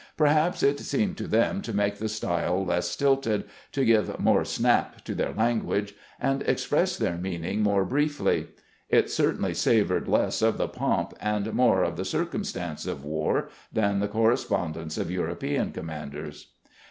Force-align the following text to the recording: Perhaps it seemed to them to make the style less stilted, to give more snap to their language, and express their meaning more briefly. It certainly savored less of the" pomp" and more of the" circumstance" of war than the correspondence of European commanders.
Perhaps 0.17 0.63
it 0.63 0.79
seemed 0.79 1.15
to 1.17 1.27
them 1.27 1.61
to 1.61 1.75
make 1.75 1.99
the 1.99 2.09
style 2.09 2.65
less 2.65 2.89
stilted, 2.89 3.43
to 3.71 3.85
give 3.85 4.19
more 4.19 4.43
snap 4.43 5.03
to 5.03 5.13
their 5.13 5.31
language, 5.31 5.93
and 6.19 6.41
express 6.47 6.97
their 6.97 7.17
meaning 7.19 7.61
more 7.61 7.85
briefly. 7.85 8.47
It 8.89 9.11
certainly 9.11 9.53
savored 9.53 10.07
less 10.07 10.41
of 10.41 10.57
the" 10.57 10.67
pomp" 10.79 11.13
and 11.21 11.53
more 11.53 11.83
of 11.83 11.97
the" 11.97 12.05
circumstance" 12.17 12.87
of 12.87 13.03
war 13.05 13.49
than 13.71 13.99
the 13.99 14.07
correspondence 14.07 14.97
of 14.97 15.11
European 15.11 15.71
commanders. 15.71 16.47